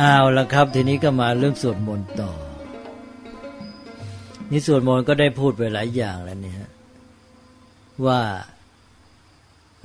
[0.00, 2.30] เอาละครับ ทีนี้ก็มาเรื่องสวดมนต์ต่อ
[4.50, 6.70] นี่สวดมนต์ก็ได้พูดไปหลายอย่างแล้วเนี่ย
[8.06, 8.20] ว่า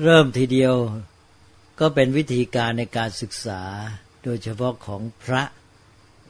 [0.03, 0.75] เริ่มทีเดียว
[1.79, 3.61] ก็เป็นวิธีการในการศึกษา
[4.23, 5.43] โดยเฉพาะของพระ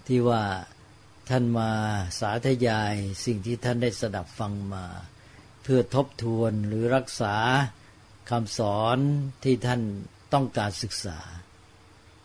[0.07, 0.43] ที่ว่า
[1.29, 1.71] ท่านมา
[2.20, 2.95] สาธยาย
[3.25, 4.86] สิ่งที่ท่านได้สดับฟังมา
[5.63, 7.36] เพื่อทบทวนหรือรักษา
[8.29, 8.98] คำสอน
[9.43, 9.82] ที่ท่าน
[10.34, 11.20] ต้องการศึกษา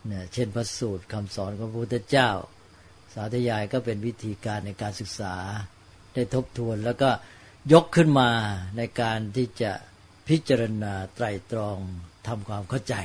[0.09, 2.31] เนี่ยเช่นพระสูตรคำสอนของพระพุทธเจ้า
[3.15, 5.35] สาธยายก็เป็นวิธีการในการศึกษา
[6.15, 7.11] ได้ทบทวนแล้วก็
[7.73, 8.31] ยกขึ้นมา
[8.77, 9.73] ในการที่จะ
[10.29, 11.79] พิจารณาไตรตรอง
[12.27, 12.97] ทำความเข้าใจ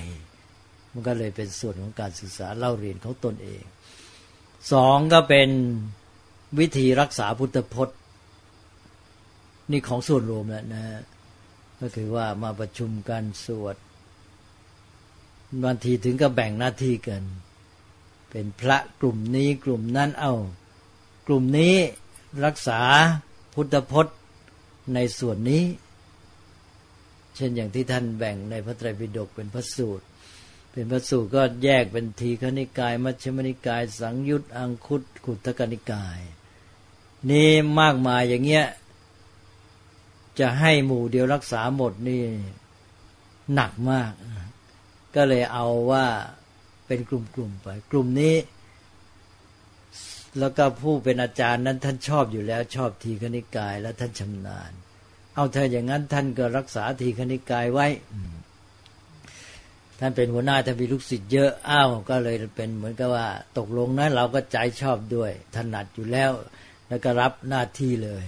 [0.94, 3.64] มันก็เลยเป็นส่วนของการศึกษาเล่าเรียนของตนเอง
[4.72, 5.50] สองก็เป็น
[6.60, 7.98] วิธีรักษาพุทธพจน์
[9.72, 10.86] นี่ของส่วนรวมแล้วนะ
[11.82, 13.76] ก็คือว่ามาประชุมกันสวด
[15.64, 17.24] บางทีถึงก็แบ่งหน้าที่กัน
[18.30, 20.36] เป็นพระกลุ่มนี้กลุ่มนั้นเอา้า
[21.28, 21.76] กลุ่มนี้
[22.46, 22.82] รักษา
[23.54, 24.18] พุทธพจน์
[24.94, 25.64] ในส่วนนี้
[27.36, 30.06] เช่นอย่างที่ท่านแบ่งในพระไตรปิฎกเป็นพระสูตร
[30.72, 36.20] เป็นพระสูตรก็แยกเป็นทีฆนิกาย มัชฌิมนิกาย สังยุตอังคุตขุตกนิกาย
[37.30, 38.66] นี่มากมายอย่างเงี้ย
[40.40, 42.24] จะให้หมู่เดียวรักษาหมดนี่
[43.54, 44.12] หนักมาก
[45.16, 46.06] ก็เลยเอาว่า
[46.88, 48.36] เป็นกลุ่มๆไป กลุ่มนี้
[50.40, 54.72] แล้วก็ผู้เป็นอาจารย์นั้นท่านชอบอยู่แล้วชอบทีคณิกาย และท่านชำนาญ
[55.36, 57.88] เอาเธออย่างนั้นท่านก็รักษาทีคณิกายไว้
[60.00, 66.32] ท่านเป็นหัวหน้าท่านมีลูกศิษย์เยอะอ้าวก็เลยเป็นเหมือนกับว่า ตกลงนั้นเราก็ใจชอบด้วยถนัดอยู่แล้ว
[66.88, 68.24] แล้วก็รับหน้าที่เลย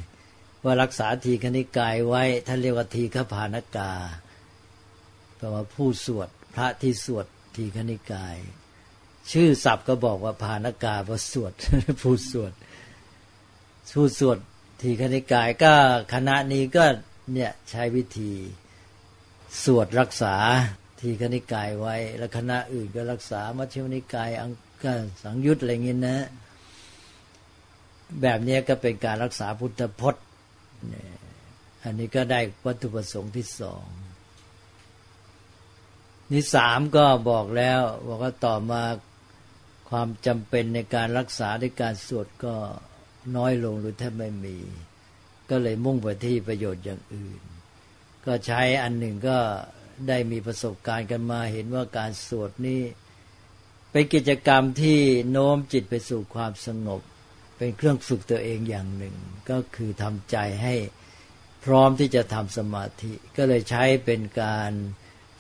[0.64, 3.92] ว่ารักษาทีคณิกายไว้ท่านเรียกว่าทีฆพานกา
[5.38, 8.38] แปลว่าผู้สวด พระที่สวดทีฆนิกาย
[9.32, 11.54] ชื่อศัพท์ก็บอกว่าพานกาพระสวด
[12.02, 12.54] ผู้สวด
[13.94, 14.38] ผู้สวด
[14.82, 15.74] ทีฆนิกายก็
[16.14, 16.86] คณะนี้ก็
[17.34, 18.34] เนี่ยใช้วิธี
[19.64, 20.36] สวดรักษา
[21.00, 24.52] ทีฆนิกายไว้ แล้วคณะอื่นก็รักษามัชฌิมนิกายอัง
[24.84, 24.86] ก
[25.24, 26.18] สังยุตอะไรเงี้ยนะ
[28.22, 30.24] แบบนี้ก็เป็นการรักษาพุทธพจน์
[31.84, 33.86] อันนี้ก็ได้วัตถุประสงค์ที่สอง
[36.34, 38.84] นี่สามก็บอกแล้วบอกว่าต่อมา
[39.90, 42.56] ความจำเป็นในการรักษาในการสวดก็
[43.36, 44.58] น้อยลงหรือแทบไม่มี
[45.50, 47.42] ก็เลยมุ่งไปที่ประโยชน์อย่างอื่น
[48.26, 49.38] ก็ใช้อันหนึ่งก็
[50.08, 52.82] ได้มีประสบการณ์กันมาเห็นว่าการสวดนี้
[53.92, 55.00] เป็นกิจกรรมที่
[55.32, 57.02] โน้มจิตไปสู่ความสงบ
[57.58, 59.16] เป็นเครื่องฝึกตัวเองอย่างหนึ่ง
[59.50, 60.76] ก็คือทำใจให้
[61.66, 64.72] พร้อมที่จะทำสมาธิ ก็เลยใช้เป็นการ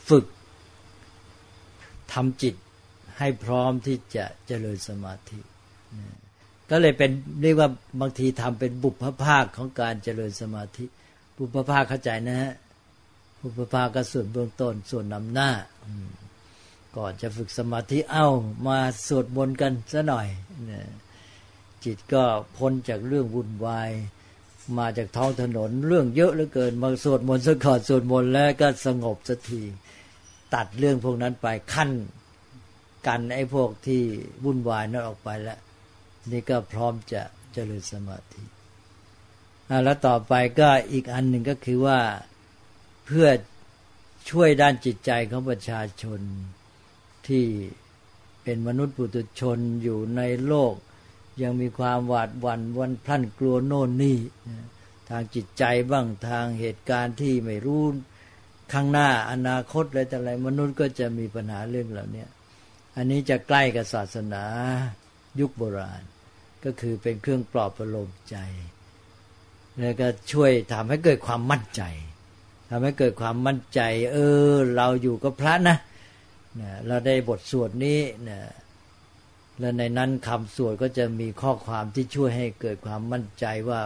[0.09, 0.25] ฝึก
[2.13, 2.55] ทำจิต
[3.17, 5.39] ให้พร้อมที่จะเจริญสมาธิ
[6.69, 7.69] ก็เลยเป็นเรียกว่า
[8.01, 10.85] บางทีทำเป็นบุพภาคของการเจริญสมาธิ
[11.37, 12.53] บุพภาคเข้าใจนะฮะ
[13.41, 15.49] บุพภาคก็ส่วนเบื้องต้นส่วนนำหน้า
[16.97, 18.27] ก่อนจะฝึกสมาธิเอ้า
[18.67, 20.27] มาสวดมนต์กันซะหน่อย
[21.83, 22.23] จิตก็
[22.57, 23.89] พ้นจากเรื่องวุ่นวาย
[24.77, 29.63] มาจากท้องถนนเรื่องเยอะเหลือเกินมาสวดมนต์สักขอดสวดมนต์แล้วก็สงบสักที
[30.55, 31.91] ตัดเรื่องพวกนั้นไปขั้น
[33.07, 34.01] กันไอ้พวกที่
[34.43, 35.59] วุ่นวายนั้นออกไปแล้ว
[36.31, 37.21] นี่ก็พร้อมจะ
[37.53, 38.43] เจริญสมาธิ
[39.83, 41.99] แล้วต่อไปก็อีกอันหนึ่งก็คือว่า
[43.05, 43.27] เพื่อ
[44.29, 46.19] ช่วยด้านจิตใจของประชาชน
[47.27, 47.45] ที่
[48.43, 50.73] เป็นมนุษย์ปุถุชนอยู่ในโลก
[51.41, 54.17] ยังมีความหวาดหวั่นวันพลั่นกลัวโน่นนี่
[55.09, 57.83] ทางจิตใจบ้างทางเหตุการณ์ที่ไม่รู้
[58.73, 62.25] ข้างหน้าอนาคตอะไรแต่อะไรมนุษย์ก็จะมีปัญหาเรื่องเหล่านี้
[62.95, 64.43] อันนี้จะใกล้กับศาสนา
[65.39, 66.01] ยุคโบราณ
[66.65, 68.37] ก็คือเป็นเครื่องปลอบประโลมใจ
[69.79, 71.83] แล้วก็ช่วยทำให้เกิดความมั่นใจ
[72.69, 74.17] ทำให้เกิดความมั่นใจ เอ
[74.49, 75.77] อ เราอยู่กับพระนะ
[76.61, 78.39] นะเราได้บทสวดนี้นะ
[79.59, 83.81] แล้วในนั้นคำสวดก็จะมีข้อความที่ช่วยให้เกิดความมั่นใจว่า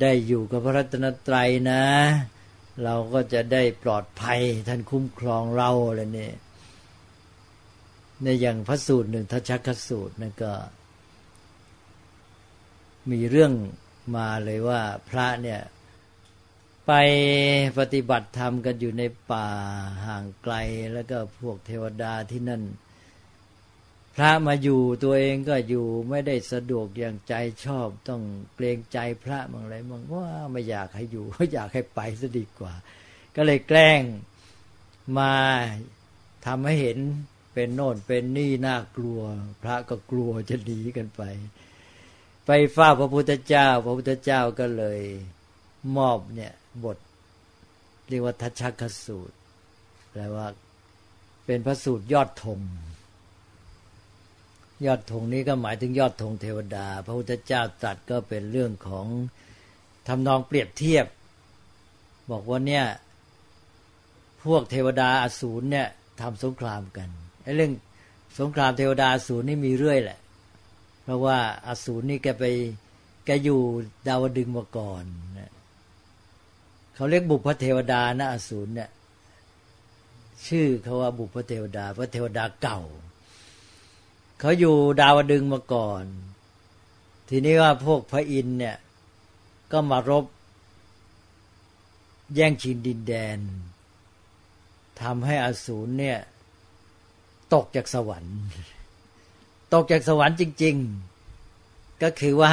[0.00, 1.82] ได้อยู่กับพระรัตนตรัยนะ
[2.84, 6.30] เราก็จะได้ปลอดภัยท่านคุ้มครองเราอะไรนี่
[8.22, 10.52] ในอย่างพระสูตรหนึ่งทัชคสูตรนั่นก็
[13.10, 13.52] มีเรื่อง
[14.16, 14.80] มาเลยว่า
[15.10, 15.60] พระเนี่ย
[16.86, 16.92] ไป
[17.78, 19.48] ปฏิบัติธรรมกันอยู่ในป่า
[20.06, 20.54] ห่างไกล
[20.92, 22.62] แล้วก็พวกเทวดาที่นั่น
[24.20, 27.34] ระมาอยู่ตัวเองก็อยู่ไม่ได้สะดวกอย่างใจ
[27.64, 28.22] ชอบ ต้อง
[28.54, 31.24] เกรงใจพระบางอะไรบางว่าไม่อยากให้อยู่
[31.54, 32.72] อยากให้ไปซะดีกว่า
[33.36, 34.02] ก็เลยแกล้ง
[35.18, 35.34] มา
[36.46, 36.98] ทำให้เห็น
[37.54, 39.20] เป็นโน่นเป็นนี่น่ากลัว
[39.62, 41.22] พระก็กลัวจะหนีกันไป
[42.46, 45.00] ไปฝ้าพระพุทธเจ้า พระพุทธเจ้าก็เลย
[45.96, 46.52] มอบเนี่ย
[46.84, 46.98] บท
[48.08, 49.36] เรียกว่าทัชชคสูตร
[50.10, 50.46] แปลว่า
[51.46, 52.60] เป็นพระสูตรยอดธง
[54.86, 59.06] ยอดธงนี้ก็หมายถึงยอดธงเทวดา พระพุทธเจ้าตรัสก็เป็นเรื่องของ
[60.08, 61.06] ทำนองเปรียบเทียบ
[62.30, 62.84] บอกว่าเนี่ย
[64.44, 65.88] พวกเทวดาอสูรเนี่ย
[66.20, 67.08] ทำสงครามกัน
[67.42, 67.72] ไอ้เรื่อง
[68.38, 70.18] สงครามเทวดาอสูรนี่มีเรื่อยแหละ
[71.02, 72.44] เพราะว่าอสูรนี่แกไป
[73.26, 73.60] แกอยู่
[74.08, 75.04] ดาวดึงมาก่อน
[75.38, 75.50] นะ
[76.94, 78.90] เขาเรียกบุพเทวดานะอสูรเนี่ย
[80.46, 82.80] ชื่อเขาว่าบุพเทวดาพระเทวดาเก่า
[84.40, 86.04] เขาอยู่ดาวดึงมาก่อน
[87.28, 88.76] ทีนี้ว่าพวกพระอินเนี่ย
[89.72, 90.24] ก็มารบ
[92.34, 93.38] แย่งชิงดินแดน
[95.00, 96.18] ทำให้อสูรเนี่ย
[97.54, 98.38] ตกจากสวรรค์
[99.74, 100.76] ตกจากสวรรค์จริง
[101.38, 102.52] ๆ ก็คือว่า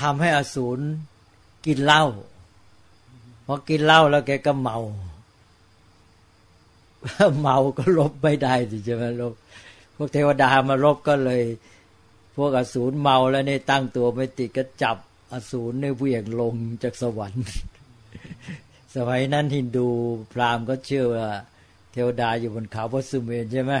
[0.00, 0.78] ทำให้อสูร
[1.66, 2.04] กินเหล้า
[3.46, 4.78] พอกินเหล้าแล้วแกก็เมา
[7.40, 9.34] เมาก็ลบไม่ได้สิใช่ไหมลบ
[9.96, 11.42] พวกเทวดามาลบก็เลย
[12.36, 14.96] พวกอสูรเมาแล้วนี่ตั้งตัวไม่ติดก็จับ
[15.32, 17.44] อสูรในเวียงลงจากสวรรค์
[18.94, 19.88] สมัยนั้นฮินดู
[20.32, 21.28] พราหมณ์ก็เชื่อว่า
[21.92, 23.72] เทวดาอยู่บนเขาพระสุเมนใช่ไหม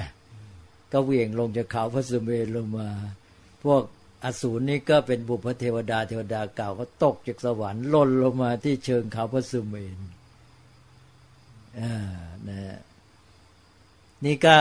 [0.92, 2.88] ก็เวียงลงจากเขาพระสุเมนลงมา
[3.64, 3.82] พวก
[4.24, 9.98] อสูรนี่ก็เป็นบุพเทวดาเทวดาเก่าก็ตกจากสวรรค์ล่นลงมาที่เชิงเขาพระสุเมน
[11.80, 11.94] อ่า
[12.48, 12.78] นะ
[14.24, 14.58] นี่ก็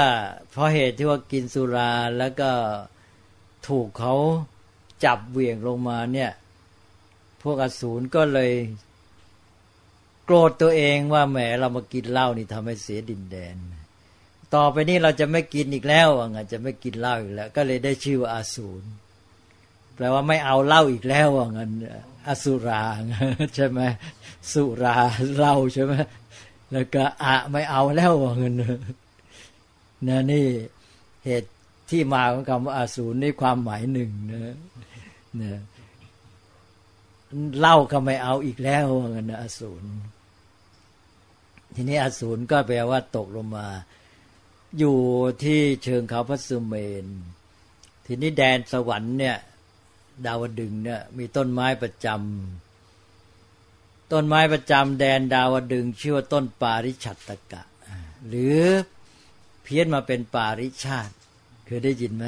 [0.52, 2.52] เพราะเหตุที่ว่ากินสุราแล้วก็
[3.68, 4.16] ถูกเขา
[5.06, 6.32] จับเหวี่ยงลงมาเนี่ย
[7.42, 8.52] พวกอสูรก็เลย
[10.26, 13.56] โกรธตัวเองว่าแหมเรามากินเหล้านี่ทำให้เสียดินแดน
[14.56, 18.84] ต่อไปนี้เราจะไม่กินอีกแล้วว่างั้นจะไม่กินเหล้าอีกแล้ว ก็เลยได้ชื่อว่าอาสูร
[19.96, 21.72] แปลว่าไม่เอาเหล้าอีกแล้วว่างั้น
[22.28, 22.82] อสุรา
[23.56, 23.82] ใช่ไหม
[24.52, 24.96] สุรา
[25.38, 25.94] เหล้าใช่ไหม
[26.72, 28.56] แล้วก็อะไม่เอาแล้วว่างั้น
[30.08, 30.46] นะนี่
[31.26, 31.50] เหตุ
[31.90, 34.56] ที่มาของคำว่าอาสูรนี่ความหมายหนึ่งนะ
[35.42, 35.60] นะ
[37.60, 39.84] เล่าก็ไม่เอาอีกแล้วเงินนะอสูร
[41.76, 43.68] ทีนี้อสูรก็แปลว่าตกลงมา
[44.78, 44.98] อยู่
[45.44, 46.74] ที่เชิงเขาพระสุเม
[47.04, 47.06] น
[48.06, 49.38] ทีนี้แดนสวรรค์เนี่ย
[50.26, 57.64] ดาวดึงเนี่ย มีต้นไม้ประจำต้นไม้ประจำแดนดาวดึงชื่อว่าต้นปาริชัตตกะ
[58.28, 58.60] หรือ
[59.70, 61.14] พี้ยนมาเป็นปาริชาติ
[61.66, 62.26] เคยได้ยินไหม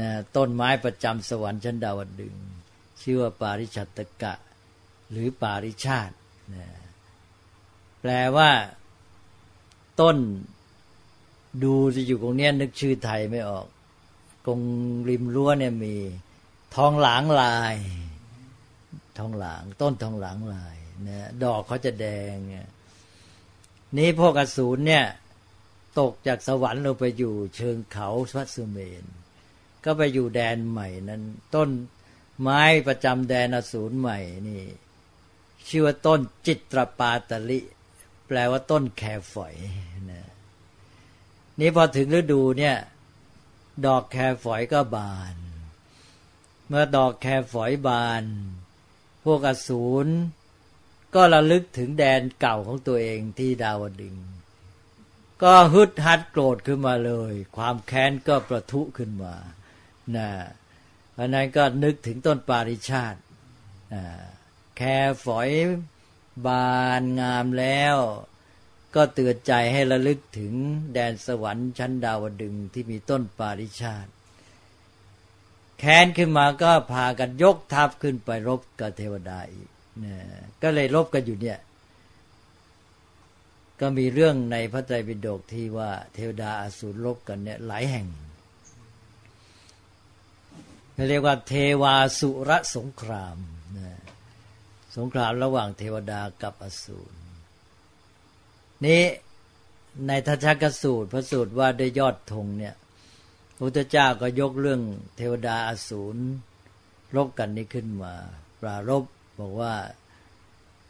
[0.00, 2.34] นะต้นไม้ประจำสวรรค์ชั้นดาวดึง
[3.02, 4.34] ชื่อว่าปาริชัตกะ
[5.10, 6.14] หรือปาริชาติ
[6.54, 6.66] นะ
[8.00, 8.50] แปลว่า
[10.00, 10.16] ต้น
[11.62, 13.66] ดูจะอยู่ตรงนี้นึกชื่อไทยไม่ออก
[14.46, 14.60] ตรง
[15.08, 15.94] ริมรั้วเนี่ยมี
[16.76, 17.76] ทองหลางลาย
[19.18, 20.76] ทองหลาง ต้นทองหลางลาย
[21.08, 22.36] นะดอกเขาจะแดง
[23.96, 25.04] นี่พวกอสูรเนี่ย
[25.98, 29.04] ตกจากสวรรค์ลงไปอยู่เชิงเขาพระสุเมน
[29.84, 31.22] ก็ไปอยู่แดนใหม่นั้น
[31.54, 31.70] ต้น
[32.40, 34.62] ไม้ประจำแดนอสูรใหม่นี่
[35.68, 37.60] ชื่อว่าต้นจิตรปาตลิ
[38.26, 39.02] แปลว่าต้นแค
[39.32, 39.54] ฝอย
[40.10, 40.26] นะ
[41.60, 42.76] นี่พอถึงฤดูเนี่ย
[43.86, 45.34] ดอกแคฝอยก็บาน
[46.68, 48.24] เมื่อดอกแคฝอยบาน
[49.24, 50.06] พวกอสูร
[51.14, 54.16] ก็ระลึกถึงแดนเก่าของตัวเองที่ดาวดึง
[55.42, 59.34] ก็ฮึดฮัดโกรธขึ้นมาเลย ความแค้นก็ประทุขึ้นมา
[60.16, 60.28] นะ
[61.12, 63.20] เพราะนั้นก็นึกถึงต้นปาริชาติ
[64.76, 65.50] แค่ฝอย
[66.46, 67.96] บานงามแล้ว
[68.94, 70.52] ก็เตือนใจให้ระลึกถึง
[70.92, 74.10] แดนสวรรค์ชั้นดาวดึงที่มีต้นปาริชาติ
[75.78, 79.68] แค้นขึ้นมาก็พากันยกทัพขึ้นไปรบกับเทวดาอีก
[80.04, 80.16] นะ
[80.62, 81.58] ก็เลยรบกันอยู่เนี่ย
[83.80, 88.06] ก็มีเรื่องในพระไตรปิฎกที่ว่าเทวดาอสูรลบกันเนี่ยหลายแห่ง
[91.08, 93.36] เรียกว่าเทวาสุรสงคราม
[93.76, 94.00] นะ
[94.96, 97.16] สงครามระหว่างเทวดากับอสูร
[98.86, 99.02] นี้
[100.06, 102.74] ในทัชกสูตรพระสูตรว่าได้ยอดธงเนี่ย
[103.54, 104.82] พระพุทธเจ้าก็ยกเรื่อง
[105.16, 106.16] เทวดาอสูร
[107.16, 108.14] ลบกันนี้ขึ้นมา
[108.60, 109.04] ปรารบ
[109.38, 109.74] บอกว่า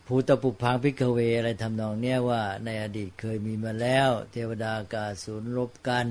[0.07, 6.09] ภูตปุพังพิกเวอะไรทำนองเนี้ยว่าในอดีตเคยมีมาแล้ว เทวดากาสูนรบกัน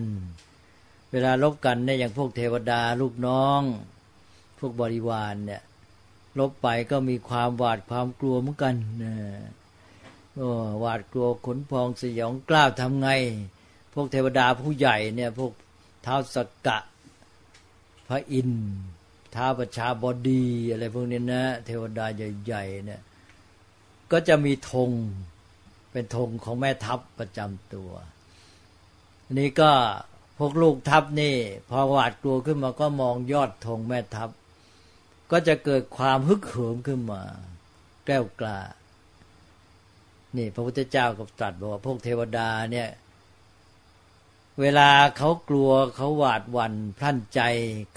[1.11, 3.61] เวลารบกันเนี่ยอย่างพวกเทวดาลูกน้อง
[4.59, 5.61] พวกบริวารเนี่ย
[6.39, 9.13] ลบไปก็มีความหวาดความกลัวเหมือนกันนะ
[10.35, 10.49] โอ้
[10.79, 13.09] หวาดกลัวขนพองสยองกล้าวทำไง
[13.93, 15.51] พวกเทวดาผู้ใหญ่เนี่ยพวก
[16.03, 16.79] เท้าสกกะ
[18.07, 18.67] พระอินทร์
[19.35, 23.01] ท้าประชาบดีอะไรพวกนี้นะ เทวดาใหญ่ๆเนี่ย
[24.11, 24.91] ก็จะมีธง
[25.91, 27.91] เป็นธงของแม่ทัพประจำตัว
[29.37, 29.71] นี่ก็
[30.37, 31.35] พวกลูกทัพนี่
[31.69, 34.29] พอหวาดกลัวขึ้นมาก็มองยอดธงแม่ทัพ
[35.31, 37.21] ก็จะเกิดความฮึกเหิมขึ้นมา
[38.05, 38.59] แก้วกล้า
[40.37, 42.89] นี่พระพุทธเจ้าก็ตรัสบอกว่าพวกเทวดาเนี่ย
[44.61, 47.41] เวลาเขากลัวเขาหวาดวันพลั่นใจ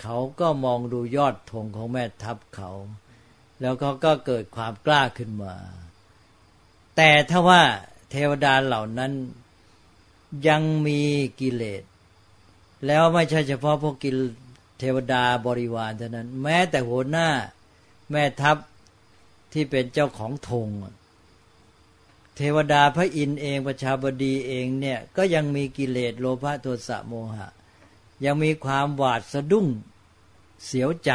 [0.03, 2.71] เขาก็มองดูยอดธงของแม่ทัพเขา
[3.61, 5.55] แล้วเขาก็เกิดความกล้าขึ้นมา
[7.00, 7.62] แต่ถ้าว่า
[8.11, 9.12] เทวดาเหล่านั้น
[10.49, 11.00] ยังมี
[11.40, 11.83] กิเลส
[12.87, 14.19] แล้วไม่ใช่เฉพาะพวกกิล
[14.78, 17.28] เทวดาบริวารเท่านั้น แม้แต่หัวหน้า
[18.11, 18.57] แม่ทัพ
[19.52, 20.69] ที่เป็นเจ้าของธง
[22.37, 27.49] เทวดาพระอินทร์เองประชาบดีเองเนี่ยก็ยังมีกิเลสโลภะโทสะโมหะ
[28.25, 29.67] ยังมีความหวาดสะดุ้ง
[30.64, 31.11] เสียวใจ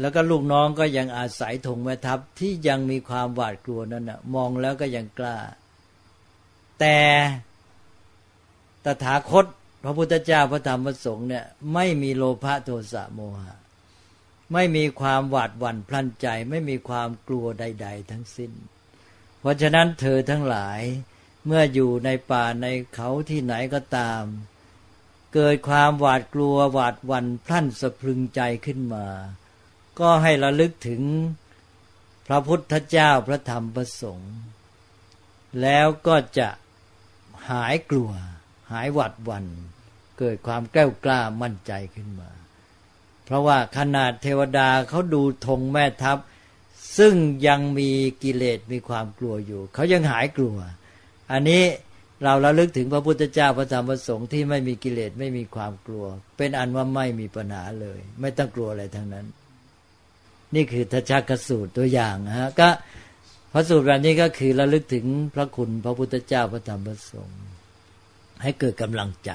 [0.00, 5.36] แล้วก็ลูกน้องก็ยังอาศัยธงแม่ทัพที่ยังมีความหวาดกลัวนั่นนะมองแล้วก็ยังกล้า
[6.80, 6.98] แต่
[8.84, 9.46] ตถาคต
[9.84, 11.44] พระพุทธเจ้าพระธรรมพระสงฆ์เนี่ย
[11.74, 13.56] ไม่มีโลภะโทสะโมหะ
[14.52, 18.52] ไม่มีความหวาดหวั่นพลันใจ ไม่มีความกลัวใด ๆ ทั้งสิ้น
[19.40, 20.80] เพราะฉะนั้นเธอทั้งหลาย
[21.46, 24.22] เมื่ออยู่ในป่าในเขาที่ไหนก็ตาม
[25.34, 29.06] เกิดความหวาดกลัวหวาดหวั่นพลันสะพรึงใจขึ้นมา
[30.00, 31.02] ก็ให้ระลึกถึง
[32.26, 34.34] พระพุทธเจ้าพระธรรมพระสงฆ์
[35.62, 36.48] แล้วก็จะ
[37.50, 38.10] หายกลัว
[38.72, 39.46] หายหวาดวัน่น
[40.18, 42.30] เกิดความแกล้วกล้ามั่นใจขึ้นมา
[43.24, 46.18] เพราะว่าขนาดเทวดาเขาดูธงแม่ทัพ
[46.98, 47.14] ซึ่ง
[47.46, 47.90] ยังมี
[48.22, 50.56] กิเลสมีความกลัวอยู่ เขายังหายกลัว
[51.32, 51.62] อันนี้
[52.24, 56.04] เราระลึกถึงพระพุทธเจ้าพระธรรมพระสงฆ์ที่ไม่มีกิเลสไม่มีความกลัว
[56.36, 59.26] เป็นอันว่าไม่มีปัญหาเลย ไม่ต้องกลัวอะไรทั้งนั้น
[60.54, 62.68] นี่คือทัชชกสูตรตัวอย่างนะฮะก็
[63.52, 67.42] พระสูตรแบบนี้ก็คือระลึกถึงพระคุณพระพุทธเจ้าพระธรรมพระสงฆ์
[68.42, 69.30] ให้เกิดกำลังใจ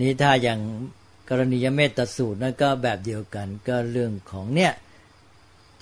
[0.00, 0.60] นี้ถ้าอย่าง
[1.28, 4.72] กรณียเมตสูตรนั่นก็แบบเดียวกันก็เรื่องของเนี่ย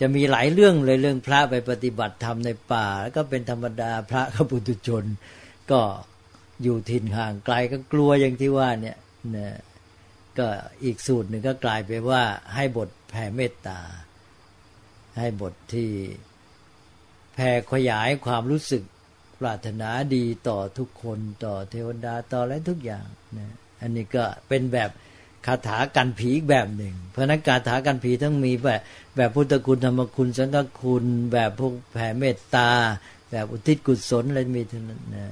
[0.00, 5.04] จะมีหลายเรื่องเลยเรื่องพระไปปฏิบัติธรรมในป่าแล้วก็เป็นธรรมดาพระขบุตุชน
[5.70, 5.80] ก็
[6.62, 8.96] อยู่ถิ่นห่างไกลก็กลัวอย่างที่ว่าเนี่ย
[9.36, 9.58] นะ
[10.38, 10.46] ก็
[10.84, 12.22] อีกสูตรหนึ่งก็กลายไปว่า
[12.54, 13.80] ให้บท แผ่เมตตา
[15.16, 15.90] ให้บทที่
[17.34, 18.82] แผ่ขยายความรู้สึก
[19.40, 23.06] ปรารถนาดีต่อทุกคนต่อเทวดาต่ออะไรทุกอย่าง
[23.38, 24.90] นะอันนี้ก็เป็นแบบ
[25.46, 28.80] คาถากันผีอีกแบบหนึ่ง เพราะนั้นคาถากันผีต้องมีแบบ
[29.16, 32.70] แบบพุทธคุณธรรมคุณสังฆคุณ แบบพวกแผ่เมตตา
[33.30, 35.26] แบบอุทิศกุศลอะไรมีทั้งนั้นนะ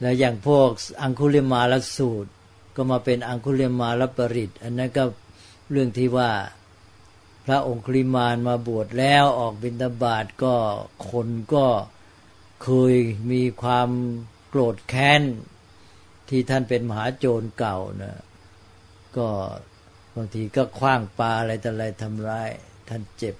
[0.00, 0.68] แล้วอย่างพวก
[1.02, 2.30] อังคุลิมาลสูตร
[2.76, 5.04] ก็มาเป็นอังคุลิมาลปริต อันนั้นก็
[5.70, 6.30] เรื่องที่ว่า
[7.44, 10.54] พระองคุลิมานมาบวชแล้วออกบิณฑบาตก็
[11.10, 11.66] คนก็
[12.64, 12.94] เคย
[13.30, 13.88] มีความ
[14.48, 15.22] โกรธแค้น
[16.28, 18.20] ที่ท่านเป็นมหาโจรเก่านะ
[19.16, 19.28] ก็
[20.16, 22.50] บางทีก็คว้างปลาอะไรต่ออะไรทำร้าย
[22.88, 23.34] ท่านเจ็บ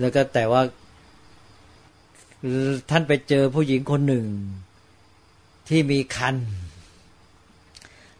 [0.00, 0.62] แล้วก็แต่ว่า
[2.90, 4.26] ท่านไปเจอผู้หญิงคนหนึ่ง
[5.68, 6.36] ที่มีคัน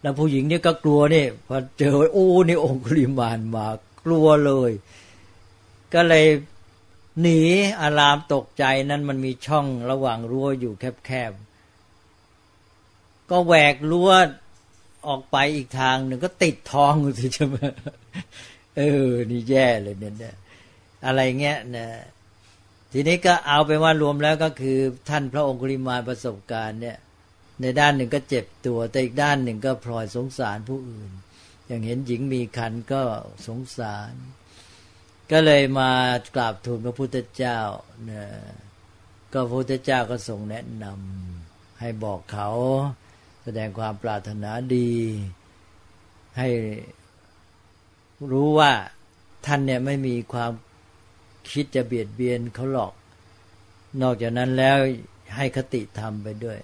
[0.07, 3.67] แล้วผู้หญิงนี่ก็กลัวนี่พอเจอโอ้นี่องคุลิมานมา
[4.05, 4.71] กลัวเลย
[5.95, 6.27] ก็เลย
[7.21, 7.41] หนี
[7.81, 10.73] อารามตกใจนั้นมันมีช่องระหว่างรั้วอยู่
[11.07, 14.11] แคบๆ ก็แหวกรั้ว
[15.07, 17.57] ออกไปอีกทางหนึ่งก็ติดท้องสิใช่ไหม
[18.77, 20.37] เออ นี่แย่เลยเนี่ย
[21.07, 21.87] อะไรเงี้ยนะ
[22.93, 26.99] ทีนี้ก็เอาไปว่ารวมแล้วก็คือท่านพระองคุลิมานประสบการณ์เนี่ย
[27.61, 31.11] ในด้านหนึ่งก็เจ็บตัว แต่อีกด้านหนึ่งก็พลอยสงสารผู้อื่น
[31.67, 33.03] อย่างเห็นหญิงมีคันก็
[33.47, 34.13] สงสาร
[35.31, 35.91] ก็เลยมา
[36.35, 37.59] กราบทูลพระพุทธเจ้า
[38.05, 38.29] เนี่ย
[39.33, 42.49] ก็พระพุทธเจ้าก็ทรงแนะนำให้บอกเขา
[43.43, 44.93] แสดงความปรารถนาดี
[46.39, 46.49] ให้
[48.33, 48.73] รู้ว่า
[49.47, 50.53] ท่านเนี่ยไม่มีความ
[51.51, 52.93] คิดจะเบียดเบียนเขาหรอก
[54.03, 54.77] นอกจากนั้นแล้ว
[55.37, 56.59] ให้คติธรรมไปด้วย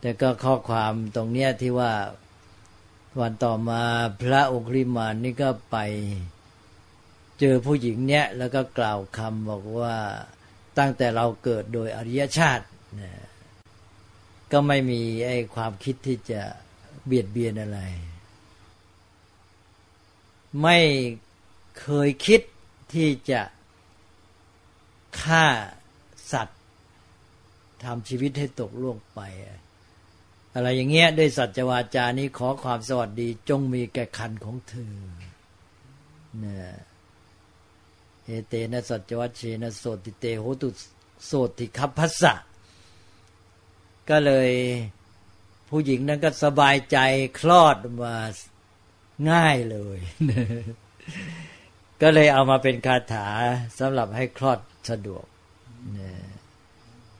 [0.00, 1.92] แต่ก็ข้อความตรงเนี้ยที่ว่า
[3.20, 3.82] วันต่อมา
[4.22, 5.76] พระองค์ริมานนี่ก็ไป
[7.40, 9.96] เจอผู้หญิงเนี้ยแล้วก็กล่าวคำบอกว่า
[10.78, 12.66] ตั้งแต่เราเกิดโดยอริยชาติ
[13.00, 13.12] นะ
[14.52, 16.42] ก็ไม่มีไอ้ความคิดที่จะ
[17.06, 17.80] เบียดเบียนอะไร
[20.62, 20.78] ไม่
[21.80, 22.40] เคยคิด
[22.94, 23.42] ที่จะ
[25.22, 25.46] ฆ่า
[26.32, 26.60] สัตว์
[27.84, 29.20] ทำชีวิตให้ตกล่วงไป
[30.54, 34.94] อะไรอย่างเงี้ยด้วยสัจวาจานี้ขอความสวัสดีจงมีแก่คันของเธอ
[36.38, 36.68] เนี่ย
[38.24, 40.68] เอเตนะสัจวัชเชนะโสติเตโหตุ
[41.26, 42.34] โสติคัพพัสสะ
[44.10, 44.50] ก็เลย
[45.68, 46.98] ผู้หญิงนั้นก็สบายใจ
[47.38, 48.16] คลอดมา
[49.30, 49.98] ง่ายเลย
[52.02, 53.28] ก็เลยเอามาเป็นคาถา
[53.78, 55.24] สำหรับให้คลอดสะดวก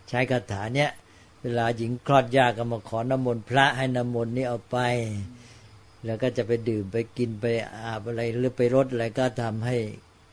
[0.09, 0.91] ใช้คาถาเนี้ย
[1.43, 4.79] เวลาหญิงคลอดยากก็มาขอน้ำมนต์พระให้น้ำมนต์นี้เอาไป
[6.05, 7.45] แล้วก็จะไปดื่มไปกินไป
[7.85, 9.77] อาบอะไรหรือไปรดอะไรก็ทำให้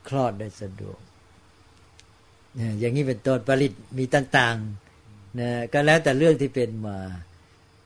[0.08, 1.00] คลอดได้สะดวก
[2.80, 7.00] อย่างนี้เป็นต้นผลิตมีต่างๆนะก็แล้วแต่เรื่องที่เป็นมา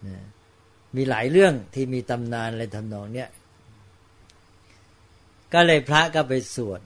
[0.07, 0.17] นะ
[0.95, 3.29] มีหลายเรื่องที่มีตำนานอะไรทำนองเนี้ย
[5.53, 6.81] ก็เลยพระก็ไปสวด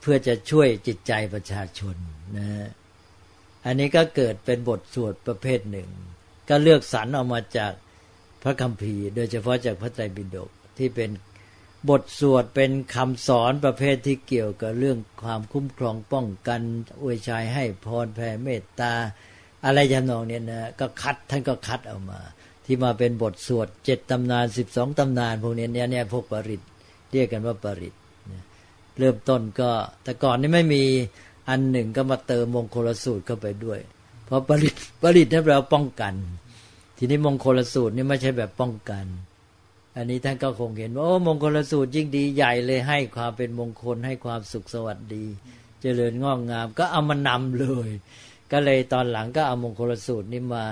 [0.00, 1.96] เพื่อจะช่วยจิตใจประชาชน
[2.36, 2.46] นะ
[3.68, 5.90] อันนี้ก็เกิดเป็นบทสวดประเภทหนึ่ง
[6.48, 7.72] ก็เลือกสรรออกมาจาก
[8.42, 11.10] พระคัมภีร์ โดยเฉพาะจากพระไตรปิฎกที่เป็น
[11.90, 16.60] บทสวดเป็นคำสอนประเภทที่เกี่ยวกับเรื่องความคุ้มครองป้องกัน
[17.02, 18.92] อวยชัยให้พรแผ่เมตตา
[19.64, 22.20] อะไรจำนองเนี้ยนะก็คัดท่านก็คัดออกมา
[22.64, 26.62] ที่มาเป็นบทสวดเจ็ดตำนานสิบสองตำนาน พวกนี้เนี่ยเนี่ยพวกปริต
[27.12, 27.94] เรียกกันว่าปริต
[28.98, 29.70] เริ่มต้นก็
[30.04, 30.84] แต่ก่อนนี่ไม่มี
[31.48, 33.80] อันหนึ่งก็มาเติมมงคลสูตรเข้าไปด้วย
[34.26, 36.14] เพราะปริตปริตนั่นแปลว่าป้องกัน
[36.96, 39.04] ทีนี้มงคลสูตรนี่ไม่ใช่แบบป้องกัน
[39.96, 45.24] อันนี้ท่านก็คงเห็นว่าโอ้มงคลสูตรยิ่งดีใหญ่เลยให้ความเป็นมงคลให้ความสุขสวัสดี
[45.80, 47.90] เจริญงอกงามก็เอามานำเลย
[48.52, 50.64] ก็เลยตอนหลังก็เอามงคลสูตรนี้มา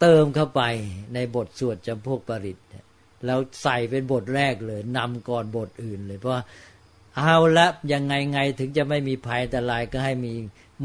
[0.00, 0.62] เติมเข้าไป
[1.14, 2.58] ในบทสวดจำพวกปริต
[3.26, 6.34] แล้วใส่เป็นบทแรกเลยนำก่อนบทอื่นเลยเพราะ
[7.16, 10.32] เอาละยังไงไงถึงจะไม่มีภัยแต่ลายก็ให้มี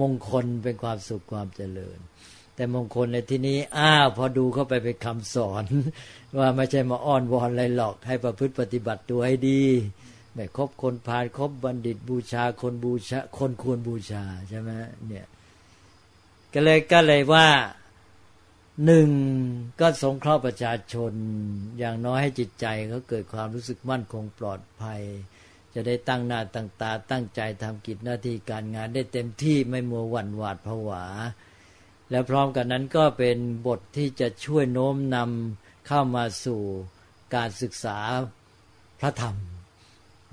[0.01, 1.99] มงคลเป็นความสุขความเจริญ
[2.55, 5.63] แต่มงคลในที่นี้ อ้าวพอดูเข้าไปเป็นคำสอน
[6.37, 9.63] ว่าไม่ใช่มาอ้อนวอนอะไรหรอก ให้ประพฤติปฏิบัติตัวให้ดี
[10.33, 14.71] ไม่คบคนพาลคบบัณฑิตบูชาคนบูชา คนควรบูชาใช่ไหม
[15.07, 15.27] เนี่ย
[16.53, 17.47] ก็เลยก็เลยว่า
[18.85, 19.09] หนึ่ง
[19.79, 21.13] ก็สงเคราะห์ประชาชน
[21.79, 25.01] อย่างน้อยให้จิตใจเขาเกิดความรู้สึกมั่นคงปลอดภัย
[25.79, 31.03] จะได้ตั้งหน้าตั้งตา ตั้งใจทำกิจหน้าที่การงานได้เต็มที่ไม่มัวหวั่นหวาดผวา
[32.09, 33.37] แล้วพร้อมกันนั้นก็เป็น
[33.67, 36.61] บทที่จะช่วยโน้มนำเข้ามาสู่
[37.35, 37.97] การศึกษา
[38.99, 39.35] พระธรรม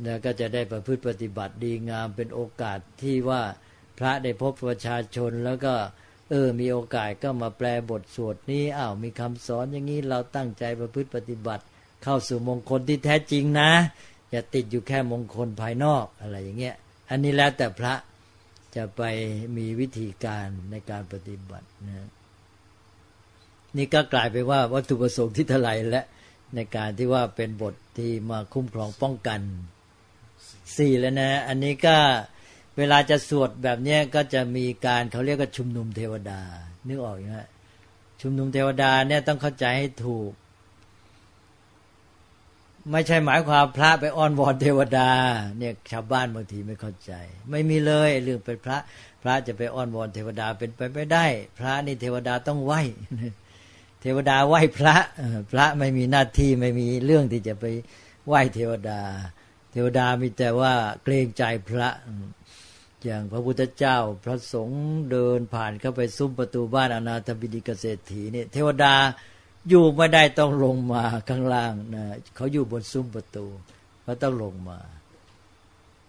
[0.05, 3.43] แล้วก็จะได้ประพฤติปฏิบัติดีงามเป็นโอกาสที่ว่า
[3.99, 5.75] พระได้พบประชาชนแล้วก็
[6.31, 11.65] เออ มีโอกาสก็มาแปลบทสวดนี้อ้าวมีคำสอนอย่างนี้เราตั้งใจประพฤติปฏิบัติ
[12.03, 13.71] เข้าสู่มงคลที่แท้จริงนะ
[14.35, 16.77] อย่าติดอยู่แค่มงคลภายนอกอะไรอย่างเงี้ย
[17.11, 17.95] อันนี้แล้วแต่พระ
[18.77, 19.03] จะไป
[19.57, 22.09] มีวิธีการในการปฏิบัตินะ
[23.77, 26.05] นี่ก็กลายไปว่าวัตถุประสงค์ที่ทลายและ
[26.55, 29.41] ในการที่ว่าเป็นบทที่มาคุ้มครองป้องกัน
[30.77, 31.97] สี่แล้วนะ อันนี้ก็
[32.79, 36.41] เวลาจะสวดแบบนี้ก็จะมีการเขาเรียกว่าชุมนุมเทวดา
[36.89, 37.39] นึกออกไหม
[38.21, 40.31] ชุมนุมเทวดาเนี่ยต้องเข้าใจให้ถูก
[42.91, 45.11] ไม่ใช่หมายความพระไปอ้อนวอนเทวดา
[45.59, 47.13] เนี่ยชาวบ้านบางทีไม่เข้าใจ
[47.51, 48.79] ไม่มีเลยเรื่องเป็นพระ
[49.23, 51.27] พระจะไปอ้อนวอนเทวดาเป็นไปไม่ได้
[51.59, 52.73] พระนี่เทวดาต้องไหว
[54.03, 54.97] เทวดาไหวพระ
[55.51, 57.65] พระไม่มีหน้าที่ไม่มีเรื่องที่จะไป
[58.27, 59.01] ไหวเทวดา
[59.73, 60.73] เทวดามีแต่ว่า
[61.05, 61.89] เกรงใจพระ
[63.05, 68.95] อย่างพระพุทธเจ้าพระสงฆ์เดินผ่านเข้าไปซุ้มประตูบ้านอนาถบิดิกเศรษฐีเนี่ยเทวดา
[69.69, 73.47] อยู่ไม่ได้ต้องลงมาข้างล่างนะเขาอยู่บนซุ้มประตู
[74.03, 74.81] เขาต้องลงมา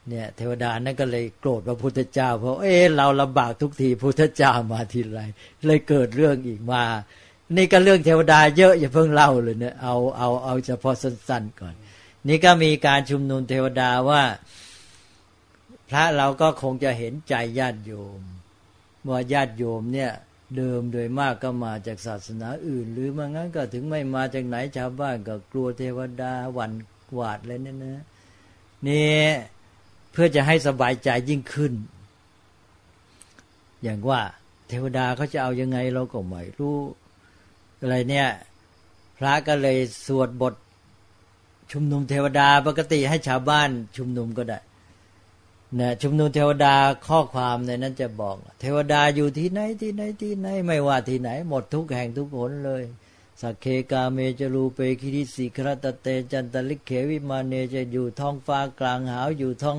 [0.09, 5.21] เนี่ยเทวดานั่นก็เลยโกรธพระพุทธเจ้า เพราะเออเราลำบากทุกทีพุทธเจ้ามาทีไร
[5.65, 6.83] เลยเกิดเรื่องอีกมา
[7.55, 11.75] นี่ก็เรื่องเทวดาเยอะอย่าเพิ่งเล่าเลยเนี่ยเอาเอาเอาเฉพาะสั้นๆก่อน
[12.27, 14.23] นี่ก็มีการชุมนุมเทวดาว่า
[15.89, 18.21] พระเราก็คงจะเห็นใจญาติโยม
[19.09, 20.11] ว่าญาติโยมเนี่ย
[20.57, 26.71] เดิมโดยมากก็มาจากศาสนาอื่น หรือมางั้นก็ถึงไม่มาจากไหนชาวบ้านก็กลัวเทวดาหวั่น
[27.13, 28.03] หวาดเลยเนี่ยนะ
[28.87, 29.23] นี่
[30.11, 31.73] เพื่อจะให้สบายใจยิ่งขึ้น
[33.83, 34.21] อย่างว่า
[34.67, 36.77] เทวดาเขาจะเอายังไงเราก็ไม่รู้
[37.81, 38.27] อะไรเนี่ย
[39.17, 40.53] พระก็เลยสวดบท
[41.71, 44.59] ชุมนุมเทวดาปกติให้ชาวบ้านชุมนุมก็ได้
[45.80, 46.75] นะชุมนุมเทวดา
[47.08, 52.84] ข้อความในนั้นจะบอก เทวดาอยู่ที่ไหนที่ไหนที่ไหน ไม่ว่าที่ไหน หมดทุกแห่งทุกหนเลย
[53.41, 59.78] สัคเคกาเมจรูเปคิริสิขรตเฏจันตลิกเขวิมาเนจะอยู่ท้องฟ้ากลางหาวอยู่ท้อง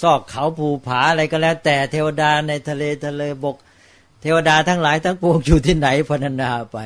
[0.00, 3.56] ซอกเขาภูผาอะไรก็แล้ว แต่เทวดาในทะเลทะเลบก
[4.22, 6.78] เทวดาทั้งหลายทั้งปวงอยู่ที่ไหนพนันนาไป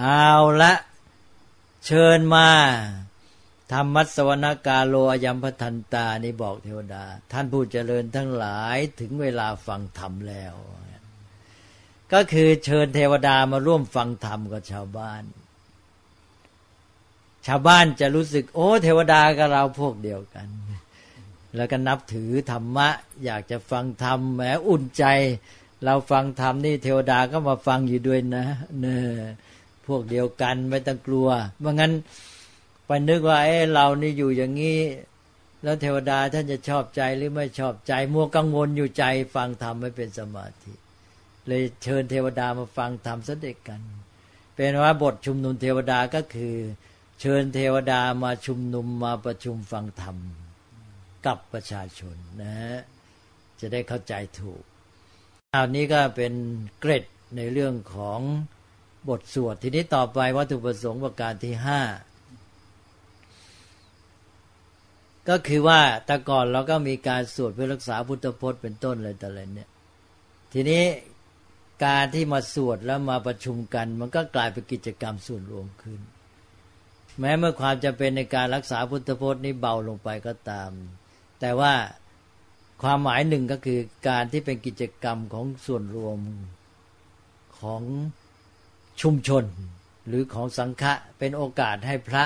[0.00, 0.30] เอา
[0.62, 0.72] ละ
[1.86, 2.48] เชิญมา
[3.72, 10.54] ธรรมัสวรกาโลอยัมพทันตานี่บอกเทวดา ท่านผู้เจริญทั้งหลายถึงเวลาฟังธรรมแล้ว
[12.12, 15.22] ก็คือเชิญเทวดามาร่วมฟังธรรมกับชาวบ้าน
[17.46, 20.48] ชาวบ้านจะรู้สึก โอ้ เทวดากับเราพวกเดียวกัน
[21.56, 22.88] แล้วก็นับถือธรรมะ
[23.24, 25.04] อยากจะฟังธรรมแหมอุ่นใจ
[25.84, 28.44] เราฟังธรรมนี่เทวดาก็มาฟังอยู่ด้วยนะ
[28.80, 29.08] เนอ
[29.86, 31.28] พวกเดียวกันไม่ต้องกลัว
[31.60, 31.92] เมื่องั้น
[32.86, 34.80] ไปนึกว่าเอ้เรานี่อยู่อย่างนี้
[35.62, 40.72] แล้วเทวดาท่านจะชอบใจหรือไม่ชอบใจ มัวกังวลอยู่ใจฟังธรรมไม่เป็นสมาธิ
[41.46, 43.80] เลยเชิญเทวดามาฟังธรรมเสด็จกัน
[44.54, 46.56] เป็นว่าบทชุมนุมเทวดาก็คือ
[47.20, 50.16] เชิญเทวดามาชุมนุมมาประชุมฟังธรรม
[51.26, 52.78] กับประชาชนนะฮะ
[53.60, 54.62] จะได้เข้าใจถูก
[55.54, 56.32] อันนี้ก็เป็น
[56.80, 57.04] เกร็ด
[57.36, 58.20] ในเรื่องของ
[59.08, 61.80] บทสวดทีนี้ต่อไปวัตถุประสงค์ประการที่ห้า
[65.28, 69.68] ก็คือว่าแต่ก่อนเราก็มีการสวดเพื่อรักษาพุทธพจน์เป็นต้นเลยแต่ละไรเนี่ย
[70.52, 70.82] ทีนี้
[71.84, 76.00] การที่มาสวดแล้วมาประชุมกัน มันก็กลายเป็นกิจกรรมส่วนรวมขึ้น
[77.20, 80.70] แม้เมื่อความจำเป็นในการรักษาพุทธพจน์นี้เบาลงไปก็ตาม
[81.40, 81.72] แต่ว่า
[82.82, 86.18] ความหมายหนึ่งก็คือการที่เป็นกิจกรรมของส่วนรวม
[87.60, 87.82] ของ
[89.00, 89.44] ชุมชน
[90.08, 92.24] หรือของสังฆะเป็นโอกาสให้พระ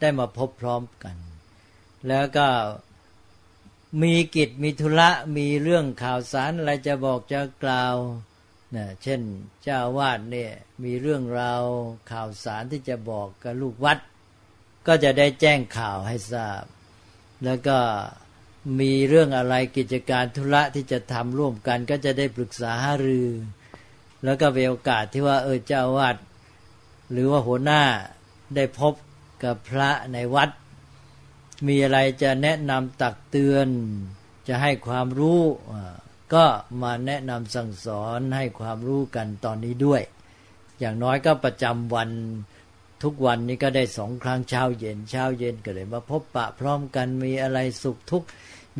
[0.00, 1.16] ได้มาพบพร้อมกัน
[2.08, 2.48] แล้วก็
[4.02, 7.96] มีกิจมีธุระมีเรื่องข่าวสารอะไรจะบอกจะกล่าว
[8.76, 9.20] นะเช่น
[9.62, 10.52] เจ้าวาดเนี่ย
[10.84, 11.62] มีเรื่องราว
[12.10, 13.98] ข่าวสารที่จะบอกกับลูกวัด
[14.86, 16.64] ก็จะได้แจ้งข่าวให้ทราบ
[17.44, 17.78] แล้วก็
[18.80, 23.28] มีเรื่องอะไรกิจการธุระที่จะทำร่วมกัน ก็จะได้ปรึกษาหารือ
[24.24, 26.16] แล้วก็เป็นโอกาสที่ว่าเออเจ้าวาด
[27.12, 27.82] หรือว่าหัวหน้า
[28.56, 28.94] ได้พบ
[29.44, 30.50] กับพระในวัด
[31.66, 33.68] มีอะไรจะแนะนำตักเตือน
[34.48, 35.40] จะให้ความรู้
[36.34, 36.44] ก็
[36.82, 40.02] มาแนะนำสั่งสอนให้ความรู้กันตอนนี้ด้วย
[40.80, 42.10] อย่างน้อยก็ประจำวัน
[43.02, 48.28] ทุกวันนี้ก็ได้สองครั้งเช้าเย็นเช้าเย็นก็เลยมาพบปะพร้อมกันมีอะไรสุขทุกข์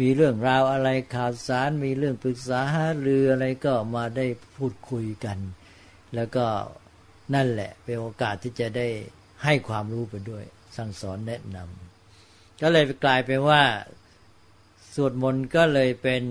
[0.01, 5.39] มีเรื่องราวอะไรข่าวสาร มีเรื่องปรึกษาหารืออะไรก็มาได้พูดคุยกัน
[6.15, 6.45] แล้วก็
[7.35, 8.89] นั่นแหละเป็นโอกาสที่จะได้
[9.45, 10.45] ให้ความรู้ไปด้วย
[10.77, 11.92] สั่งสอนแนะนำ
[12.63, 13.63] ก็เลยกลายเป็นว่า
[14.95, 16.25] สวดมนต์ก็เลยเป็น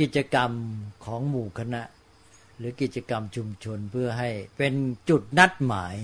[0.00, 0.50] กิจกรรม
[1.04, 1.82] ของหมู่คณะ
[2.58, 4.74] หรือกิจกรรมชุมชนเพื่อให้เป็น
[5.08, 5.94] จุดนัดหมาย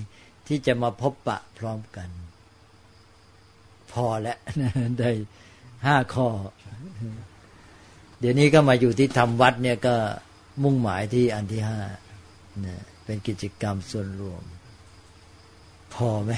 [0.49, 2.09] ที่จะมาพบปะพร้อมกัน
[3.93, 4.39] พอแล้ว
[4.99, 5.11] ได้
[5.87, 6.29] ห้าข้อ
[8.21, 9.97] เดี๋ยวนี้ก็มาอยู่ที่ทำวัดเนี่ยก็
[10.63, 11.79] มุ่งหมายที่อันที่ห้า
[13.05, 14.43] เป็นกิจกรรมส่วนรวม
[15.95, 16.33] พอไหม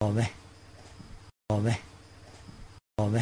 [0.00, 0.20] พอไหม
[1.50, 1.70] พอไหม
[2.96, 3.18] พอไหม